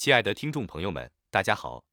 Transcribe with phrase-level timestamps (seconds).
[0.00, 1.84] 亲爱的听众朋友们，大家好。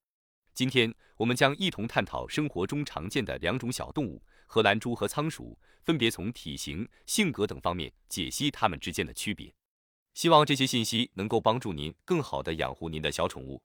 [0.54, 9.54] 今天我们将一同探讨生活中常见的两种小动物——荷兰猪和仓鼠，分别从体型、性格等方面解析它们之间的区别。
[10.14, 13.62] 希望这些信息能够帮助您更好地养护您的小宠物。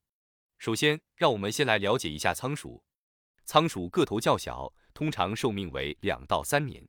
[0.59, 2.83] 首先，让我们先来了解一下仓鼠。
[3.45, 6.85] 仓鼠个头较小，通常寿命为两到三年。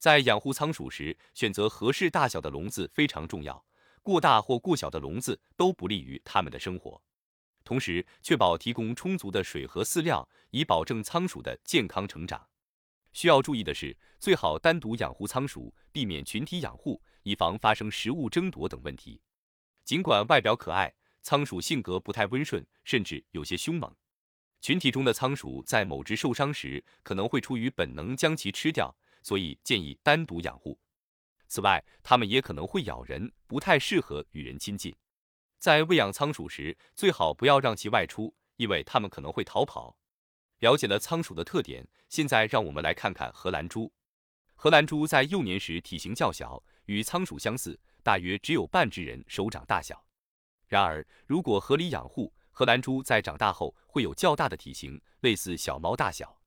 [0.00, 3.64] 在养护仓鼠时，选择合适大小的笼子非常重要。
[4.02, 7.00] 过大或过小的笼子都不利于它们的生活。
[7.62, 12.48] 同时，确保提供充足的水和饲料，以保证仓鼠的健康成长。
[13.12, 19.20] 需要注意的是，最好单独养护仓鼠，避免群体养护，以防发生食物争夺等问题。
[19.84, 23.94] 尽管外表可爱，仓鼠性格不太温顺，甚至有些凶猛。
[24.60, 30.78] 群体中的仓鼠在某只受伤时，可能会出于本能将其吃掉，所以建议单独养护。
[31.50, 34.94] 此外，它们也可能会咬人，不太适合与人亲近。
[35.58, 39.96] 在喂养仓鼠时，最好不要让其外出，因为它们可能会逃跑。
[40.60, 43.92] 了解了仓鼠的特点，现在让我们来看看荷兰猪。
[44.54, 50.04] 荷兰猪在幼年时体型较小，与仓鼠相似，大约只有半只人手掌大小。
[50.68, 56.40] 然而，如果合理养护，荷兰猪在长大后会有较大的体型，类似小猫大小。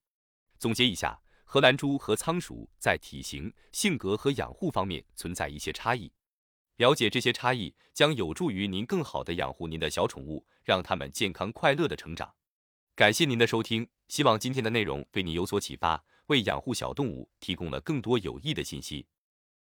[0.58, 1.20] 总结一下。
[1.54, 6.12] 荷兰猪和仓鼠在体型、性格和养护方面存在一些差异，
[6.78, 12.34] 了解这些差异将有助于您更好的养护您的小宠物，让它们健康快乐的成长。
[12.96, 19.06] 感谢您的收听，希望今天的内容对你有所启发，为养护小动物提供了更多有益的信息。